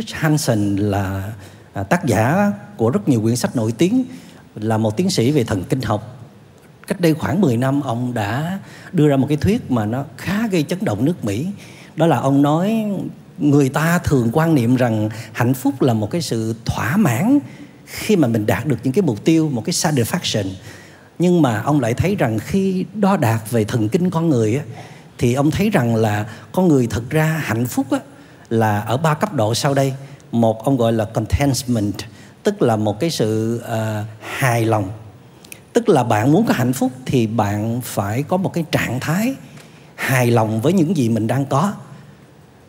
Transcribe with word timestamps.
Rich 0.00 0.14
Hansen 0.14 0.76
là 0.76 1.32
à, 1.72 1.82
tác 1.82 2.06
giả 2.06 2.52
của 2.76 2.90
rất 2.90 3.08
nhiều 3.08 3.20
quyển 3.20 3.36
sách 3.36 3.56
nổi 3.56 3.72
tiếng 3.78 4.04
là 4.54 4.78
một 4.78 4.96
tiến 4.96 5.10
sĩ 5.10 5.30
về 5.30 5.44
thần 5.44 5.64
kinh 5.64 5.82
học. 5.82 6.16
Cách 6.86 7.00
đây 7.00 7.14
khoảng 7.14 7.40
10 7.40 7.56
năm 7.56 7.80
ông 7.80 8.14
đã 8.14 8.58
đưa 8.92 9.08
ra 9.08 9.16
một 9.16 9.26
cái 9.28 9.36
thuyết 9.36 9.70
mà 9.70 9.86
nó 9.86 10.04
khá 10.16 10.48
gây 10.48 10.62
chấn 10.62 10.78
động 10.84 11.04
nước 11.04 11.24
Mỹ. 11.24 11.46
Đó 11.96 12.06
là 12.06 12.18
ông 12.18 12.42
nói 12.42 12.84
người 13.38 13.68
ta 13.68 13.98
thường 13.98 14.30
quan 14.32 14.54
niệm 14.54 14.76
rằng 14.76 15.08
hạnh 15.32 15.54
phúc 15.54 15.82
là 15.82 15.94
một 15.94 16.10
cái 16.10 16.22
sự 16.22 16.54
thỏa 16.64 16.96
mãn 16.96 17.38
khi 17.86 18.16
mà 18.16 18.28
mình 18.28 18.46
đạt 18.46 18.66
được 18.66 18.78
những 18.84 18.92
cái 18.92 19.02
mục 19.02 19.24
tiêu 19.24 19.50
một 19.52 19.62
cái 19.64 19.72
satisfaction. 19.72 20.46
Nhưng 21.18 21.42
mà 21.42 21.62
ông 21.62 21.80
lại 21.80 21.94
thấy 21.94 22.16
rằng 22.16 22.38
khi 22.38 22.84
đo 22.94 23.16
đạt 23.16 23.50
về 23.50 23.64
thần 23.64 23.88
kinh 23.88 24.10
con 24.10 24.28
người 24.28 24.56
á, 24.56 24.64
thì 25.18 25.34
ông 25.34 25.50
thấy 25.50 25.70
rằng 25.70 25.96
là 25.96 26.26
con 26.52 26.68
người 26.68 26.86
thực 26.86 27.10
ra 27.10 27.42
hạnh 27.44 27.66
phúc 27.66 27.86
á, 27.90 27.98
là 28.50 28.80
ở 28.80 28.96
ba 28.96 29.14
cấp 29.14 29.34
độ 29.34 29.54
sau 29.54 29.74
đây. 29.74 29.94
Một 30.32 30.64
ông 30.64 30.76
gọi 30.76 30.92
là 30.92 31.04
contentment 31.04 31.94
tức 32.42 32.62
là 32.62 32.76
một 32.76 33.00
cái 33.00 33.10
sự 33.10 33.62
uh, 33.64 34.06
hài 34.20 34.64
lòng. 34.64 34.88
Tức 35.72 35.88
là 35.88 36.04
bạn 36.04 36.32
muốn 36.32 36.46
có 36.46 36.54
hạnh 36.54 36.72
phúc 36.72 36.92
thì 37.06 37.26
bạn 37.26 37.80
phải 37.84 38.22
có 38.22 38.36
một 38.36 38.52
cái 38.52 38.64
trạng 38.72 39.00
thái 39.00 39.34
hài 39.94 40.30
lòng 40.30 40.60
với 40.60 40.72
những 40.72 40.96
gì 40.96 41.08
mình 41.08 41.26
đang 41.26 41.44
có. 41.44 41.72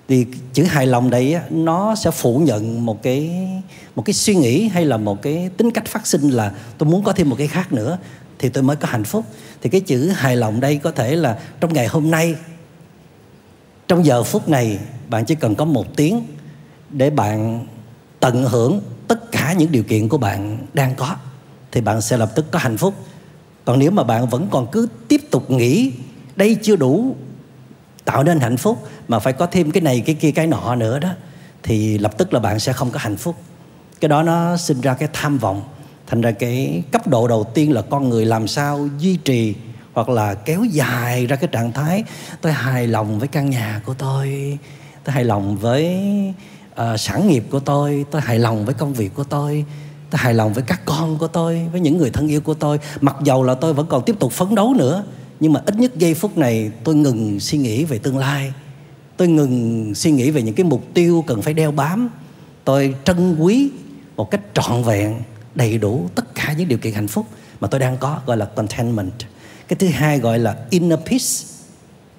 Thì 0.08 0.25
chữ 0.53 0.63
hài 0.63 0.88
lòng 0.88 1.09
đây 1.09 1.38
nó 1.49 1.95
sẽ 1.95 2.11
phủ 2.11 2.39
nhận 2.39 2.86
một 2.86 3.03
cái 3.03 3.48
một 3.95 4.05
cái 4.05 4.13
suy 4.13 4.36
nghĩ 4.36 4.67
hay 4.67 4.86
là 4.86 4.97
một 4.97 5.22
cái 5.22 5.50
tính 5.58 5.72
cách 5.72 5.86
phát 5.86 6.08
sinh 6.08 6.30
là 6.30 6.52
tôi 6.78 6.89
muốn 6.89 7.03
có 7.03 7.13
thêm 7.13 7.30
một 7.30 7.36
cái 7.38 7.47
khác 7.47 7.73
nữa 7.73 7.97
thì 8.39 8.50
tôi 8.50 8.63
mới 8.63 8.75
có 8.75 8.88
hạnh 8.88 9.03
phúc. 9.03 9.25
Thì 9.61 9.69
cái 9.69 9.81
chữ 9.81 10.08
hài 10.08 10.36
lòng 10.36 10.59
đây 10.59 10.78
có 10.78 10.91
thể 10.91 11.16
là 11.16 11.39
trong 11.59 11.73
ngày 11.73 11.88
hôm 11.88 12.11
nay 12.11 12.36
trong 13.88 14.06
giờ 14.06 14.23
phút 14.23 14.50
này 14.50 14.80
bạn 15.12 15.26
chỉ 15.26 15.36
cần 15.36 15.56
có 15.56 15.66
một 15.66 15.95
tiếng 15.95 16.23
để 16.90 17.09
bạn 17.09 17.66
tận 18.20 18.44
hưởng 18.44 18.81
tất 19.08 19.31
cả 19.31 19.53
những 19.53 19.72
điều 19.72 19.84
kiện 19.84 20.09
của 20.09 20.18
bạn 20.18 20.58
đang 20.73 20.95
có, 20.95 21.16
thì 21.72 21.81
bạn 21.81 22.02
sẽ 22.02 22.18
lập 22.18 22.31
tức 22.36 22.45
có 22.52 22.59
hạnh 22.59 22.78
phúc. 22.78 22.94
Còn 23.66 23.80
nếu 23.80 23.92
mà 23.92 24.03
bạn 24.03 24.28
vẫn 24.28 24.48
còn 24.52 24.68
cứ 24.72 24.88
tiếp 25.08 25.22
tục 25.31 25.52
nghĩ, 25.52 25.92
đây 26.36 26.58
chưa 26.62 26.76
đủ 26.76 27.16
tạo 28.06 28.23
nên 28.23 28.40
hạnh 28.40 28.58
phúc, 28.58 28.88
mà 29.08 29.20
phải 29.20 29.34
có 29.34 29.45
thêm 29.45 29.72
cái 29.72 29.81
này, 29.81 30.03
cái 30.06 30.16
kia, 30.16 30.31
cái 30.31 30.48
nọ 30.48 30.76
nữa 30.76 31.00
đó, 31.00 31.09
thì 31.64 31.98
lập 31.98 32.18
tức 32.18 32.34
là 32.34 32.40
bạn 32.40 32.59
sẽ 32.59 32.73
không 32.73 32.92
có 32.92 33.00
hạnh 33.00 33.18
phúc. 33.18 33.36
Cái 34.00 34.09
đó 34.09 34.23
nó 34.23 34.58
sinh 34.58 34.81
ra 34.81 34.94
cái 34.94 35.09
tham 35.14 35.38
vọng, 35.38 35.64
thành 36.08 36.22
ra 36.22 36.31
cái 36.31 36.84
cấp 36.92 37.08
độ 37.08 37.28
đầu 37.28 37.44
tiên 37.53 37.72
là 37.72 37.81
con 37.81 38.09
người 38.09 38.25
làm 38.25 38.48
sao 38.48 38.90
duy 39.00 39.16
trì 39.16 39.56
hoặc 39.94 40.09
là 40.09 40.34
kéo 40.34 40.64
dài 40.64 41.28
ra 41.28 41.36
cái 41.36 41.50
trạng 41.52 41.72
thái, 41.72 42.03
tôi 42.42 42.52
hài 42.53 42.88
lòng 42.88 43.20
với 43.20 43.28
căn 43.28 43.50
nhà 43.50 43.81
của 43.86 43.94
tôi 43.94 44.58
tôi 45.03 45.13
hài 45.13 45.23
lòng 45.23 45.57
với 45.57 46.03
uh, 46.71 46.99
sản 46.99 47.27
nghiệp 47.27 47.44
của 47.49 47.59
tôi 47.59 48.05
tôi 48.11 48.21
hài 48.21 48.39
lòng 48.39 48.66
với 48.66 48.73
công 48.73 48.94
việc 48.94 49.16
của 49.16 49.23
tôi 49.23 49.66
tôi 50.11 50.19
hài 50.19 50.33
lòng 50.33 50.53
với 50.53 50.63
các 50.67 50.81
con 50.85 51.17
của 51.17 51.27
tôi 51.27 51.67
với 51.71 51.81
những 51.81 51.97
người 51.97 52.09
thân 52.09 52.27
yêu 52.27 52.41
của 52.41 52.53
tôi. 52.53 52.80
Mặc 53.02 53.16
dầu 53.23 53.44
là 53.44 53.55
tôi 53.55 53.73
vẫn 53.73 53.85
còn 53.89 54.03
tiếp 54.05 54.16
tục 54.19 54.31
phấn 54.31 54.55
đấu 54.55 54.73
nữa 54.73 55.03
nhưng 55.39 55.53
mà 55.53 55.61
ít 55.66 55.75
nhất 55.77 55.95
giây 55.95 56.13
phút 56.13 56.38
này 56.38 56.72
tôi 56.83 56.95
ngừng 56.95 57.39
suy 57.39 57.57
nghĩ 57.57 57.83
về 57.83 57.97
tương 57.97 58.17
lai. 58.17 58.53
Tôi 59.17 59.27
ngừng 59.27 59.95
suy 59.95 60.11
nghĩ 60.11 60.31
về 60.31 60.41
những 60.41 60.55
cái 60.55 60.63
mục 60.63 60.83
tiêu 60.94 61.23
cần 61.27 61.41
phải 61.41 61.53
đeo 61.53 61.72
bám. 61.72 62.09
Tôi 62.63 62.95
trân 63.03 63.35
quý 63.39 63.69
một 64.16 64.31
cách 64.31 64.41
trọn 64.53 64.83
vẹn 64.83 65.22
đầy 65.55 65.77
đủ 65.77 66.09
tất 66.16 66.35
cả 66.35 66.53
những 66.57 66.67
điều 66.67 66.77
kiện 66.77 66.94
hạnh 66.94 67.07
phúc 67.07 67.25
mà 67.59 67.67
tôi 67.67 67.79
đang 67.79 67.97
có 67.97 68.19
gọi 68.25 68.38
là 68.38 68.45
contentment. 68.45 69.13
Cái 69.67 69.78
thứ 69.79 69.88
hai 69.88 70.19
gọi 70.19 70.40
là 70.40 70.56
inner 70.69 71.00
peace 71.00 71.25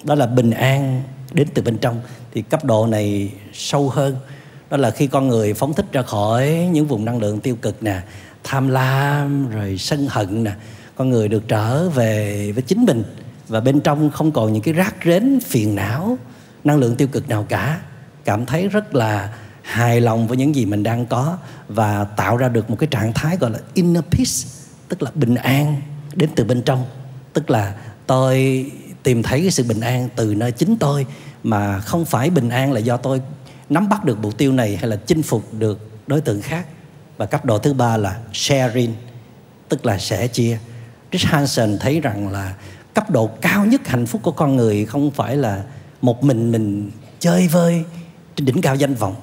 đó 0.05 0.15
là 0.15 0.27
bình 0.27 0.51
an 0.51 1.03
đến 1.33 1.49
từ 1.55 1.63
bên 1.63 1.79
trong 1.79 2.01
thì 2.35 2.43
cấp 2.43 2.65
độ 2.65 2.87
này 2.87 3.33
sâu 3.53 3.89
hơn. 3.89 4.17
Đó 4.71 4.77
là 4.77 4.91
khi 4.91 5.07
con 5.07 5.29
người 5.29 5.55
phóng 5.55 5.75
thích 5.75 5.87
ra 5.93 6.03
khỏi 6.03 6.69
những 6.73 6.87
vùng 6.87 7.05
năng 7.05 7.19
lượng 7.19 7.41
tiêu 7.41 7.57
cực 7.63 7.83
nè, 7.83 8.01
tham 8.45 8.69
lam 8.69 9.51
rồi 9.51 9.79
sân 9.79 10.07
hận 10.11 10.45
nè, 10.45 10.53
con 10.97 11.11
người 11.11 11.29
được 11.29 11.49
trở 11.49 11.89
về 11.89 12.53
với 12.53 12.63
chính 12.63 12.85
mình. 12.85 13.03
Và 13.49 13.61
bên 13.61 13.81
trong 13.81 14.11
không 14.11 14.33
còn 14.33 14.53
những 14.53 14.63
cái 14.63 14.75
rác 14.75 14.95
rến 15.05 15.41
phiền 15.41 15.75
não, 15.75 16.19
năng 16.65 16.77
lượng 16.77 16.97
tiêu 16.97 17.09
cực 17.09 17.29
nào 17.29 17.47
cả. 17.49 17.81
Cảm 18.25 18.47
thấy 18.47 18.69
rất 18.69 18.95
là 18.95 19.35
hài 19.63 20.01
lòng 20.01 20.27
với 20.27 20.37
những 20.37 20.55
gì 20.55 20.67
mình 20.67 20.83
đang 20.83 21.07
có 21.07 21.37
và 21.69 22.05
tạo 22.05 22.37
ra 22.37 22.49
được 22.49 22.71
một 22.71 22.77
cái 22.79 22.89
trạng 22.91 23.13
thái 23.13 23.37
gọi 23.37 23.51
là 23.51 23.59
inner 23.75 24.05
peace, 24.11 24.49
tức 24.89 25.03
là 25.03 25.11
bình 25.15 25.35
an 25.35 25.77
đến 26.15 26.31
từ 26.35 26.45
bên 26.45 26.63
trong. 26.63 26.85
Tức 27.33 27.51
là 27.51 27.75
tôi 28.07 28.67
tìm 29.03 29.23
thấy 29.23 29.41
cái 29.41 29.51
sự 29.51 29.65
bình 29.65 29.81
an 29.81 30.09
từ 30.17 30.35
nơi 30.35 30.53
chính 30.53 30.77
tôi 30.77 31.07
mà 31.43 31.81
không 31.81 32.05
phải 32.05 32.31
bình 32.31 32.49
an 32.49 32.73
là 32.73 32.81
do 32.81 32.97
tôi 32.97 33.21
nắm 33.69 33.89
bắt 33.89 34.05
được 34.05 34.19
mục 34.19 34.39
tiêu 34.39 34.53
này 34.53 34.77
hay 34.77 34.91
là 34.91 34.97
chinh 34.97 35.23
phục 35.23 35.55
được 35.55 35.91
đối 36.07 36.21
tượng 36.21 36.43
khác. 36.43 36.67
Và 37.17 37.27
cấp 37.27 37.45
độ 37.45 37.59
thứ 37.59 37.73
ba 37.73 37.97
là 37.97 38.19
sharing, 38.33 38.95
tức 39.69 39.87
là 39.87 39.99
sẻ 39.99 40.27
chia. 40.27 40.59
Rich 41.13 41.25
Hansen 41.25 41.79
thấy 41.79 42.01
rằng 42.01 42.29
là 42.29 42.55
cấp 42.95 43.11
độ 43.11 43.27
cao 43.27 43.67
nhất 43.67 43.89
hạnh 43.89 44.07
phúc 44.07 44.21
của 44.25 44.33
con 44.33 44.57
người 44.57 44.85
không 44.85 45.11
phải 45.11 45.37
là 45.37 45.63
một 46.03 46.25
mình 46.25 46.53
mình 46.53 46.91
chơi 47.21 47.49
vơi 47.49 47.85
trên 48.37 48.47
đỉnh 48.47 48.61
cao 48.61 48.77
danh 48.77 48.95
vọng. 48.95 49.15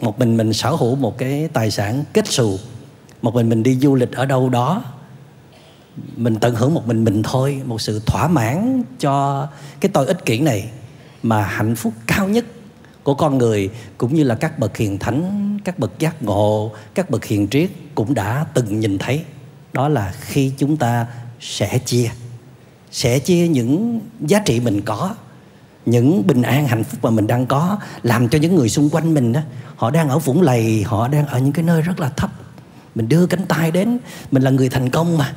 Một 0.00 0.18
mình 0.18 0.36
mình 0.36 0.52
sở 0.52 0.70
hữu 0.70 0.96
một 0.96 1.18
cái 1.18 1.48
tài 1.52 1.70
sản 1.70 2.04
kết 2.12 2.26
xù. 2.26 2.58
Một 3.22 3.34
mình 3.34 3.48
mình 3.48 3.62
đi 3.62 3.78
du 3.78 3.94
lịch 3.94 4.12
ở 4.12 4.26
đâu 4.26 4.48
đó 4.48 4.84
mình 6.16 6.36
tận 6.40 6.54
hưởng 6.54 6.74
một 6.74 6.86
mình 6.86 7.04
mình 7.04 7.22
thôi, 7.22 7.62
một 7.64 7.80
sự 7.80 8.00
thỏa 8.06 8.28
mãn 8.28 8.82
cho 9.00 9.46
cái 9.80 9.90
tôi 9.94 10.06
ích 10.06 10.24
kỷ 10.24 10.40
này 10.40 10.68
mà 11.22 11.42
hạnh 11.42 11.76
phúc 11.76 11.92
cao 12.06 12.28
nhất 12.28 12.44
của 13.02 13.14
con 13.14 13.38
người 13.38 13.70
cũng 13.98 14.14
như 14.14 14.24
là 14.24 14.34
các 14.34 14.58
bậc 14.58 14.76
hiền 14.76 14.98
thánh, 14.98 15.58
các 15.64 15.78
bậc 15.78 15.98
giác 15.98 16.22
ngộ, 16.22 16.72
các 16.94 17.10
bậc 17.10 17.24
hiền 17.24 17.48
triết 17.48 17.70
cũng 17.94 18.14
đã 18.14 18.46
từng 18.54 18.80
nhìn 18.80 18.98
thấy. 18.98 19.22
Đó 19.72 19.88
là 19.88 20.14
khi 20.20 20.52
chúng 20.58 20.76
ta 20.76 21.06
sẽ 21.40 21.78
chia 21.78 22.10
sẽ 22.90 23.18
chia 23.18 23.48
những 23.48 24.00
giá 24.20 24.38
trị 24.38 24.60
mình 24.60 24.80
có, 24.82 25.14
những 25.86 26.26
bình 26.26 26.42
an 26.42 26.66
hạnh 26.66 26.84
phúc 26.84 27.00
mà 27.02 27.10
mình 27.10 27.26
đang 27.26 27.46
có, 27.46 27.78
làm 28.02 28.28
cho 28.28 28.38
những 28.38 28.54
người 28.54 28.68
xung 28.68 28.90
quanh 28.90 29.14
mình 29.14 29.32
đó 29.32 29.40
họ 29.76 29.90
đang 29.90 30.08
ở 30.08 30.18
vũng 30.18 30.42
lầy, 30.42 30.82
họ 30.82 31.08
đang 31.08 31.26
ở 31.26 31.38
những 31.38 31.52
cái 31.52 31.64
nơi 31.64 31.82
rất 31.82 32.00
là 32.00 32.08
thấp. 32.08 32.30
Mình 32.94 33.08
đưa 33.08 33.26
cánh 33.26 33.46
tay 33.46 33.70
đến, 33.70 33.98
mình 34.30 34.42
là 34.42 34.50
người 34.50 34.68
thành 34.68 34.90
công 34.90 35.18
mà 35.18 35.34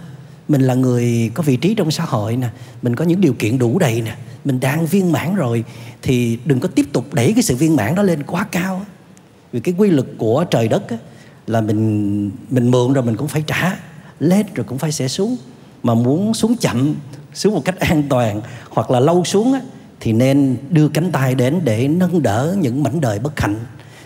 mình 0.52 0.62
là 0.62 0.74
người 0.74 1.32
có 1.34 1.44
vị 1.44 1.58
trí 1.58 1.74
trong 1.74 1.92
xã 1.92 2.04
hội 2.04 2.36
nè 2.36 2.48
mình 2.82 2.96
có 2.96 3.06
những 3.06 3.22
điều 3.22 3.34
kiện 3.34 3.58
đủ 3.58 3.80
đầy 3.80 4.02
nè 4.02 4.16
mình 4.46 4.60
đang 4.60 4.86
viên 4.86 5.12
mãn 5.12 5.36
rồi 5.36 5.64
thì 6.02 6.40
đừng 6.46 6.60
có 6.60 6.68
tiếp 6.76 6.86
tục 6.94 7.14
đẩy 7.14 7.34
cái 7.34 7.44
sự 7.44 7.56
viên 7.56 7.76
mãn 7.76 7.96
đó 7.96 8.04
lên 8.04 8.24
quá 8.24 8.46
cao 8.52 8.86
vì 9.52 9.60
cái 9.60 9.76
quy 9.78 9.90
luật 9.90 10.08
của 10.18 10.46
trời 10.52 10.68
đất 10.68 10.90
á, 10.90 10.98
là 11.48 11.62
mình 11.62 12.32
mình 12.50 12.72
mượn 12.72 12.94
rồi 12.94 13.04
mình 13.04 13.16
cũng 13.16 13.28
phải 13.28 13.44
trả 13.48 13.76
lên 14.20 14.46
rồi 14.56 14.66
cũng 14.70 14.78
phải 14.78 14.92
sẽ 14.92 15.08
xuống. 15.08 15.38
Mà 15.84 15.94
muốn 15.94 16.34
xuống 16.34 16.56
chậm 16.58 16.96
xuống 17.34 17.54
một 17.54 17.62
cách 17.66 17.80
an 17.80 18.04
toàn 18.10 18.42
hoặc 18.70 18.92
là 18.92 19.00
lâu 19.00 19.24
xuống 19.24 19.54
á, 19.54 19.62
thì 20.00 20.14
nên 20.14 20.58
đưa 20.70 20.88
cánh 20.88 21.12
tay 21.12 21.36
đến 21.36 21.62
để 21.64 21.88
nâng 21.88 22.24
đỡ 22.24 22.56
những 22.60 22.84
mảnh 22.84 23.02
đời 23.02 23.20
bất 23.20 23.40
hạnh 23.40 23.56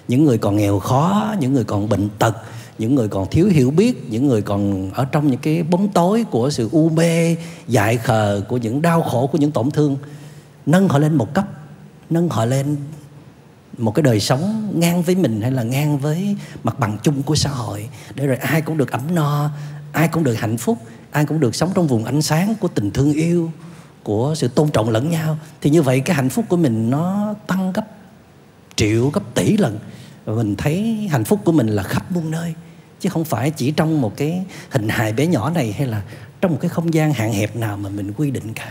những 0.08 0.26
người 0.26 0.38
còn 0.38 0.58
nghèo 0.58 0.80
khó, 0.80 1.36
những 1.40 1.54
người 1.54 1.64
còn 1.64 1.90
bệnh 1.90 2.10
tật, 2.20 2.36
những 2.78 2.96
người 2.96 3.08
còn 3.08 3.28
thiếu 3.32 3.48
hiểu 3.48 3.72
biết, 3.72 4.12
những 4.12 4.28
người 4.28 4.42
còn 4.42 4.92
ở 4.94 5.06
trong 5.06 5.28
những 5.28 5.40
cái 5.40 5.64
bóng 5.64 5.90
tối 5.90 6.26
của 6.32 6.50
sự 6.50 6.70
u 6.72 6.90
mê, 6.90 7.36
dại 7.68 7.98
khờ, 7.98 8.42
của 8.50 8.58
những 8.58 8.82
đau 8.82 9.02
khổ, 9.02 9.28
của 9.28 9.38
những 9.38 9.52
tổn 9.52 9.72
thương, 9.72 9.98
nâng 10.66 10.90
họ 10.90 11.00
lên 11.00 11.16
một 11.16 11.34
cấp, 11.34 11.48
nâng 12.10 12.30
họ 12.30 12.46
lên 12.46 12.76
một 13.78 13.92
cái 13.96 14.04
đời 14.04 14.20
sống 14.20 14.72
ngang 14.80 15.02
với 15.02 15.16
mình 15.16 15.42
hay 15.42 15.52
là 15.52 15.64
ngang 15.64 15.98
với 15.98 16.36
mặt 16.64 16.80
bằng 16.80 16.98
chung 17.04 17.24
của 17.24 17.36
xã 17.36 17.50
hội. 17.50 17.90
Để 18.16 18.28
rồi 18.28 18.38
ai 18.38 18.62
cũng 18.62 18.78
được 18.78 18.92
ấm 18.92 19.02
no, 19.16 19.50
ai 19.92 20.08
cũng 20.08 20.24
được 20.24 20.34
hạnh 20.34 20.58
phúc, 20.58 20.78
ai 21.12 21.26
cũng 21.26 21.40
được 21.40 21.56
sống 21.56 21.70
trong 21.76 21.88
vùng 21.88 22.06
ánh 22.06 22.22
sáng 22.22 22.56
của 22.60 22.68
tình 22.68 22.92
thương 22.92 23.14
yêu, 23.14 23.52
của 24.04 24.34
sự 24.38 24.48
tôn 24.48 24.70
trọng 24.70 24.90
lẫn 24.90 25.10
nhau. 25.10 25.38
Thì 25.62 25.70
như 25.70 25.82
vậy 25.82 26.00
cái 26.00 26.16
hạnh 26.16 26.30
phúc 26.30 26.46
của 26.50 26.58
mình 26.58 26.90
nó 26.90 27.34
tăng 27.48 27.74
gấp 27.74 27.88
triệu 28.76 29.10
gấp 29.10 29.24
tỷ 29.36 29.58
lần 29.58 29.80
và 30.26 30.34
mình 30.34 30.56
thấy 30.56 31.08
hạnh 31.12 31.24
phúc 31.24 31.40
của 31.46 31.52
mình 31.52 31.68
là 31.68 31.84
khắp 31.84 32.12
muôn 32.12 32.32
nơi 32.32 32.54
chứ 33.00 33.10
không 33.10 33.26
phải 33.26 33.52
chỉ 33.52 33.72
trong 33.72 34.02
một 34.02 34.18
cái 34.18 34.46
hình 34.70 34.90
hài 34.90 35.14
bé 35.14 35.28
nhỏ 35.28 35.50
này 35.50 35.72
hay 35.78 35.88
là 35.88 36.02
trong 36.42 36.52
một 36.52 36.58
cái 36.62 36.70
không 36.70 36.94
gian 36.94 37.14
hạn 37.14 37.34
hẹp 37.34 37.56
nào 37.56 37.78
mà 37.78 37.90
mình 37.90 38.14
quy 38.18 38.32
định 38.32 38.54
cả 38.54 38.70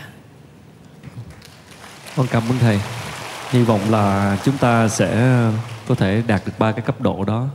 Vâng 2.14 2.26
cảm 2.30 2.42
ơn 2.48 2.58
thầy. 2.58 2.80
Hy 3.50 3.62
vọng 3.62 3.80
là 3.90 4.36
chúng 4.44 4.58
ta 4.58 4.88
sẽ 4.88 5.40
có 5.88 5.94
thể 5.94 6.22
đạt 6.26 6.42
được 6.46 6.52
ba 6.58 6.72
cái 6.72 6.80
cấp 6.82 7.00
độ 7.00 7.24
đó. 7.24 7.48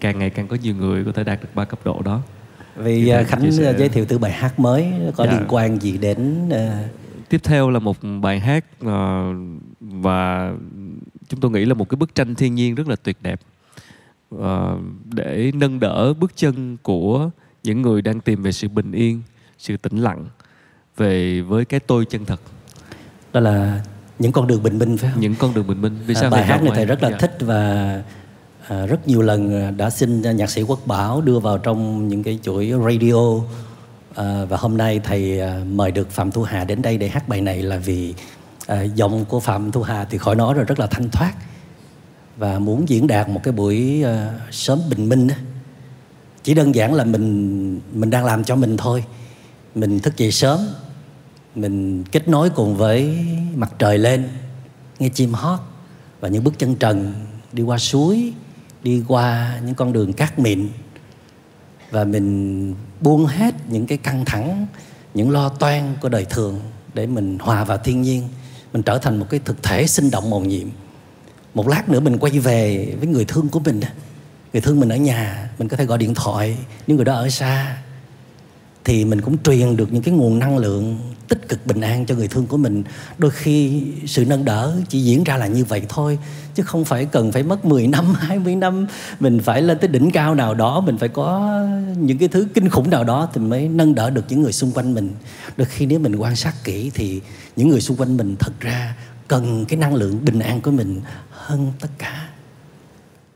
Càng 0.00 0.18
ngày 0.18 0.30
càng 0.30 0.48
có 0.48 0.56
nhiều 0.62 0.74
người 0.74 1.04
có 1.04 1.12
thể 1.12 1.24
đạt 1.24 1.40
được 1.42 1.48
ba 1.54 1.64
cấp 1.64 1.78
độ 1.84 2.02
đó. 2.04 2.20
vì 2.76 3.12
uh, 3.20 3.26
khánh 3.28 3.52
sẻ- 3.52 3.70
uh, 3.70 3.78
giới 3.78 3.88
thiệu 3.88 4.04
từ 4.08 4.18
bài 4.18 4.32
hát 4.32 4.58
mới 4.60 4.92
có 5.16 5.24
Dạ. 5.26 5.32
liên 5.32 5.42
quan 5.48 5.82
gì 5.82 5.98
đến 5.98 6.48
uh, 6.48 7.28
Tiếp 7.28 7.40
theo 7.44 7.70
là 7.70 7.78
một 7.78 7.96
bài 8.22 8.40
hát 8.40 8.64
ờ, 8.84 9.24
và 9.80 10.52
chúng 11.28 11.40
tôi 11.40 11.50
nghĩ 11.50 11.64
là 11.64 11.74
một 11.74 11.88
cái 11.88 11.96
bức 11.96 12.14
tranh 12.14 12.34
thiên 12.34 12.54
nhiên 12.54 12.74
rất 12.74 12.88
là 12.88 12.96
tuyệt 12.96 13.16
đẹp. 13.22 13.40
Ờ, 14.38 14.76
để 15.04 15.50
nâng 15.54 15.80
đỡ 15.80 16.14
bước 16.14 16.32
chân 16.36 16.76
của 16.82 17.30
những 17.62 17.82
người 17.82 18.02
đang 18.02 18.20
tìm 18.20 18.42
về 18.42 18.52
sự 18.52 18.68
bình 18.68 18.92
yên, 18.92 19.22
sự 19.58 19.76
tĩnh 19.76 19.98
lặng 19.98 20.26
về 20.96 21.40
với 21.40 21.64
cái 21.64 21.80
tôi 21.80 22.04
chân 22.04 22.24
thật, 22.24 22.40
đó 23.32 23.40
là 23.40 23.82
những 24.18 24.32
con 24.32 24.46
đường 24.46 24.62
bình 24.62 24.78
minh 24.78 24.96
phải 24.96 25.10
không? 25.10 25.20
Những 25.20 25.34
con 25.38 25.54
đường 25.54 25.66
bình 25.66 25.82
minh. 25.82 25.96
Vì 26.06 26.14
sao 26.14 26.24
à, 26.24 26.30
bài 26.30 26.46
hát 26.46 26.62
này 26.62 26.72
thầy 26.74 26.86
rất 26.86 27.02
là 27.02 27.10
Dạ. 27.10 27.16
thích 27.16 27.36
và 27.40 28.02
à, 28.68 28.86
rất 28.86 29.08
nhiều 29.08 29.22
lần 29.22 29.74
đã 29.76 29.90
xin 29.90 30.22
nhạc 30.22 30.50
sĩ 30.50 30.62
Quốc 30.62 30.86
Bảo 30.86 31.20
đưa 31.20 31.38
vào 31.38 31.58
trong 31.58 32.08
những 32.08 32.22
cái 32.22 32.38
chuỗi 32.42 32.72
radio. 32.84 33.40
À, 34.14 34.44
và 34.44 34.56
hôm 34.56 34.76
nay 34.76 35.00
thầy 35.04 35.40
à, 35.40 35.64
mời 35.72 35.90
được 35.90 36.10
Phạm 36.10 36.30
Thu 36.30 36.42
Hà 36.42 36.64
đến 36.64 36.82
đây 36.82 36.98
để 36.98 37.08
hát 37.08 37.28
bài 37.28 37.40
này 37.40 37.62
là 37.62 37.76
vì 37.76 38.14
à, 38.68 38.82
giọng 38.82 39.24
của 39.24 39.40
Phạm 39.40 39.72
Thu 39.72 39.82
Hà 39.82 40.04
thì 40.04 40.18
khỏi 40.18 40.36
nói 40.36 40.54
rồi 40.54 40.64
rất 40.64 40.78
là 40.78 40.86
thanh 40.86 41.10
thoát. 41.10 41.32
Và 42.36 42.58
muốn 42.58 42.88
diễn 42.88 43.06
đạt 43.06 43.28
một 43.28 43.40
cái 43.42 43.52
buổi 43.52 44.02
à, 44.04 44.38
sớm 44.50 44.80
bình 44.90 45.08
minh 45.08 45.28
chỉ 46.42 46.54
đơn 46.54 46.74
giản 46.74 46.94
là 46.94 47.04
mình 47.04 47.80
mình 47.92 48.10
đang 48.10 48.24
làm 48.24 48.44
cho 48.44 48.56
mình 48.56 48.76
thôi. 48.76 49.04
Mình 49.74 50.00
thức 50.00 50.16
dậy 50.16 50.32
sớm 50.32 50.60
mình 51.54 52.04
kết 52.04 52.28
nối 52.28 52.50
cùng 52.50 52.76
với 52.76 53.26
mặt 53.54 53.72
trời 53.78 53.98
lên 53.98 54.28
nghe 54.98 55.08
chim 55.08 55.32
hót 55.32 55.58
và 56.20 56.28
những 56.28 56.44
bước 56.44 56.58
chân 56.58 56.74
trần 56.74 57.12
đi 57.52 57.62
qua 57.62 57.78
suối 57.78 58.32
đi 58.82 59.02
qua 59.08 59.58
những 59.64 59.74
con 59.74 59.92
đường 59.92 60.12
cát 60.12 60.38
mịn. 60.38 60.68
Và 61.90 62.04
mình 62.04 62.74
buông 63.00 63.26
hết 63.26 63.54
những 63.68 63.86
cái 63.86 63.98
căng 63.98 64.24
thẳng 64.24 64.66
những 65.14 65.30
lo 65.30 65.48
toan 65.48 65.94
của 66.00 66.08
đời 66.08 66.26
thường 66.30 66.60
để 66.94 67.06
mình 67.06 67.38
hòa 67.38 67.64
vào 67.64 67.78
thiên 67.78 68.02
nhiên 68.02 68.28
mình 68.72 68.82
trở 68.82 68.98
thành 68.98 69.18
một 69.18 69.26
cái 69.30 69.40
thực 69.44 69.62
thể 69.62 69.86
sinh 69.86 70.10
động 70.10 70.30
màu 70.30 70.40
nhiệm. 70.40 70.68
Một 71.54 71.68
lát 71.68 71.88
nữa 71.88 72.00
mình 72.00 72.18
quay 72.18 72.38
về 72.38 72.94
với 72.98 73.08
người 73.08 73.24
thương 73.24 73.48
của 73.48 73.60
mình 73.60 73.80
người 74.52 74.60
thương 74.60 74.80
mình 74.80 74.88
ở 74.88 74.96
nhà, 74.96 75.50
mình 75.58 75.68
có 75.68 75.76
thể 75.76 75.84
gọi 75.84 75.98
điện 75.98 76.14
thoại. 76.14 76.56
Những 76.86 76.96
người 76.96 77.04
đó 77.04 77.14
ở 77.14 77.28
xa 77.28 77.76
thì 78.88 79.04
mình 79.04 79.20
cũng 79.20 79.36
truyền 79.42 79.76
được 79.76 79.92
những 79.92 80.02
cái 80.02 80.14
nguồn 80.14 80.38
năng 80.38 80.58
lượng 80.58 80.98
tích 81.28 81.48
cực 81.48 81.66
bình 81.66 81.80
an 81.80 82.06
cho 82.06 82.14
người 82.14 82.28
thương 82.28 82.46
của 82.46 82.56
mình. 82.56 82.82
Đôi 83.18 83.30
khi 83.30 83.82
sự 84.06 84.24
nâng 84.24 84.44
đỡ 84.44 84.76
chỉ 84.88 85.00
diễn 85.00 85.24
ra 85.24 85.36
là 85.36 85.46
như 85.46 85.64
vậy 85.64 85.82
thôi, 85.88 86.18
chứ 86.54 86.62
không 86.62 86.84
phải 86.84 87.04
cần 87.04 87.32
phải 87.32 87.42
mất 87.42 87.64
10 87.64 87.86
năm 87.86 88.14
20 88.18 88.56
năm, 88.56 88.86
mình 89.20 89.40
phải 89.40 89.62
lên 89.62 89.78
tới 89.78 89.88
đỉnh 89.88 90.10
cao 90.10 90.34
nào 90.34 90.54
đó, 90.54 90.80
mình 90.80 90.98
phải 90.98 91.08
có 91.08 91.60
những 91.98 92.18
cái 92.18 92.28
thứ 92.28 92.46
kinh 92.54 92.68
khủng 92.68 92.90
nào 92.90 93.04
đó 93.04 93.28
thì 93.34 93.40
mới 93.40 93.68
nâng 93.68 93.94
đỡ 93.94 94.10
được 94.10 94.24
những 94.28 94.42
người 94.42 94.52
xung 94.52 94.72
quanh 94.72 94.94
mình. 94.94 95.10
Đôi 95.56 95.66
khi 95.66 95.86
nếu 95.86 95.98
mình 95.98 96.16
quan 96.16 96.36
sát 96.36 96.54
kỹ 96.64 96.90
thì 96.94 97.20
những 97.56 97.68
người 97.68 97.80
xung 97.80 97.96
quanh 97.96 98.16
mình 98.16 98.36
thật 98.38 98.52
ra 98.60 98.94
cần 99.28 99.64
cái 99.68 99.78
năng 99.78 99.94
lượng 99.94 100.24
bình 100.24 100.38
an 100.38 100.60
của 100.60 100.70
mình 100.70 101.00
hơn 101.30 101.72
tất 101.80 101.90
cả. 101.98 102.28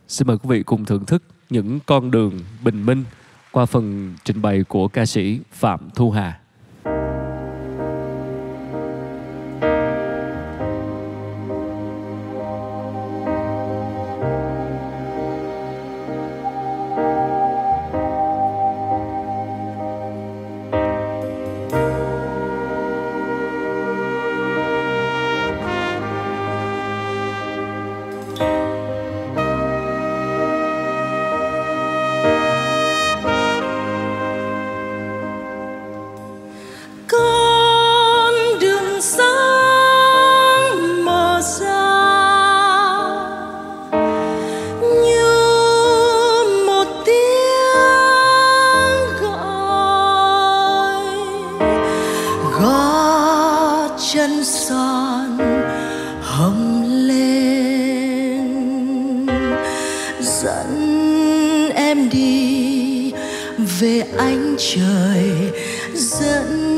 Xin 0.08 0.26
mời 0.26 0.38
quý 0.38 0.49
vị 0.49 0.62
cùng 0.62 0.84
thưởng 0.84 1.06
thức 1.06 1.22
những 1.50 1.81
con 1.87 2.10
đường 2.10 2.40
bình 2.64 2.87
minh 2.87 3.04
qua 3.52 3.66
phần 3.66 4.14
trình 4.25 4.43
bày 4.43 4.64
của 4.69 4.88
ca 4.88 5.06
sĩ 5.06 5.40
Phạm 5.52 5.90
Thu 5.94 6.10
Hà. 6.10 6.41
chân 54.14 54.44
son 54.44 55.38
hồng 56.23 56.82
lên. 56.87 58.47
Dẫn 60.20 61.70
em 61.75 62.09
đi 62.09 63.12
về 63.81 64.05
ánh 64.19 64.56
trời 64.59 65.32
dẫn 65.94 66.71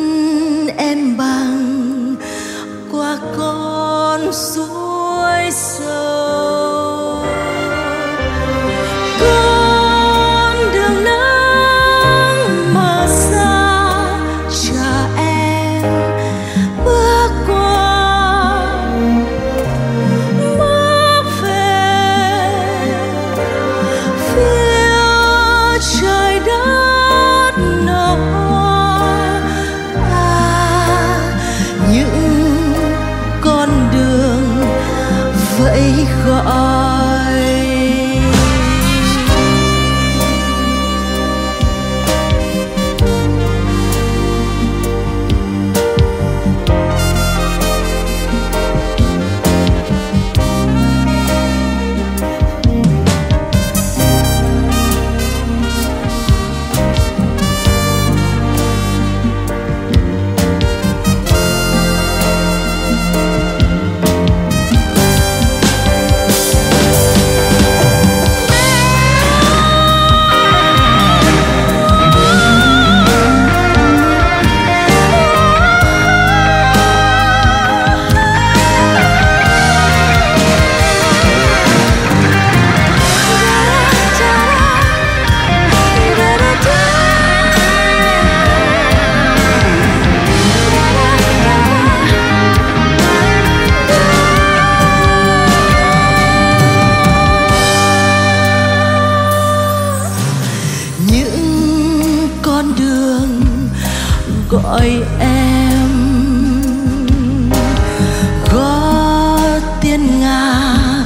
hiên 109.95 110.21
ngang 110.21 111.05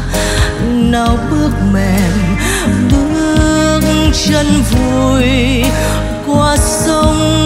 nào 0.91 1.19
bước 1.31 1.51
mềm 1.73 2.37
bước 2.91 3.81
chân 4.13 4.47
vui 4.71 5.63
qua 6.27 6.57
sông 6.57 7.39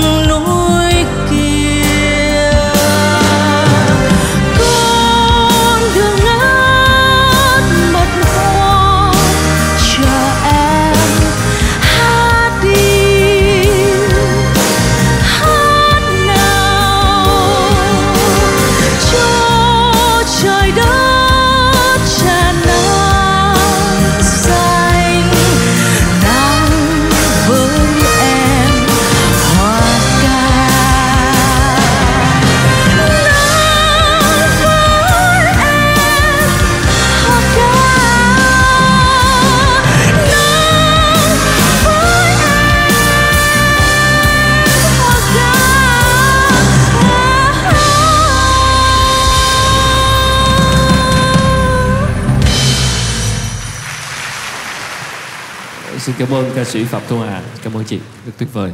xin 56.02 56.14
cảm 56.18 56.34
ơn 56.34 56.50
ca 56.54 56.64
sĩ 56.64 56.84
phạm 56.84 57.02
thu 57.08 57.18
hà. 57.18 57.42
Cảm 57.62 57.76
ơn 57.76 57.84
chị. 57.84 57.98
Rất 58.26 58.32
tuyệt 58.38 58.48
vời. 58.52 58.72